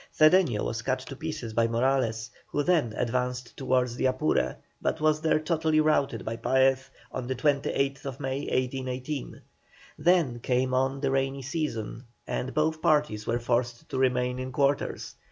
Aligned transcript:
Cedeño 0.19 0.65
was 0.65 0.81
cut 0.81 0.97
to 0.97 1.15
pieces 1.15 1.53
by 1.53 1.67
Morales, 1.67 2.31
who 2.47 2.63
then 2.63 2.91
advanced 2.97 3.55
towards 3.55 3.95
the 3.95 4.07
Apure, 4.07 4.55
but 4.81 4.99
was 4.99 5.21
there 5.21 5.37
totally 5.39 5.79
routed 5.79 6.25
by 6.25 6.37
Paez 6.37 6.89
on 7.11 7.27
the 7.27 7.35
28th 7.35 8.19
May, 8.19 8.39
1818. 8.45 9.41
Then 9.99 10.39
came 10.39 10.73
on 10.73 11.01
the 11.01 11.11
rainy 11.11 11.43
season, 11.43 12.05
and 12.25 12.51
both 12.51 12.81
parties 12.81 13.27
were 13.27 13.37
forced 13.37 13.87
to 13.89 13.99
remain 13.99 14.39
in 14.39 14.51
quarters. 14.51 15.13